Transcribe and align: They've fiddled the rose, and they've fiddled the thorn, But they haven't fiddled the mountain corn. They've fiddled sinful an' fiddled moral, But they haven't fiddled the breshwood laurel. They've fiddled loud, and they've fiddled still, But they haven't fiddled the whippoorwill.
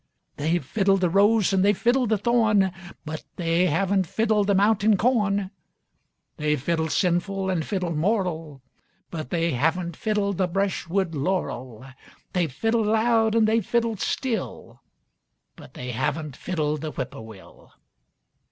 They've 0.37 0.65
fiddled 0.65 1.01
the 1.01 1.11
rose, 1.11 1.53
and 1.53 1.63
they've 1.63 1.77
fiddled 1.77 2.09
the 2.09 2.17
thorn, 2.17 2.71
But 3.05 3.23
they 3.35 3.67
haven't 3.67 4.07
fiddled 4.07 4.47
the 4.47 4.55
mountain 4.55 4.97
corn. 4.97 5.51
They've 6.37 6.59
fiddled 6.59 6.91
sinful 6.91 7.51
an' 7.51 7.61
fiddled 7.61 7.95
moral, 7.97 8.63
But 9.11 9.29
they 9.29 9.51
haven't 9.51 9.95
fiddled 9.95 10.39
the 10.39 10.47
breshwood 10.47 11.13
laurel. 11.13 11.85
They've 12.33 12.51
fiddled 12.51 12.87
loud, 12.87 13.35
and 13.35 13.47
they've 13.47 13.63
fiddled 13.63 13.99
still, 13.99 14.81
But 15.55 15.75
they 15.75 15.91
haven't 15.91 16.35
fiddled 16.35 16.81
the 16.81 16.89
whippoorwill. 16.91 17.71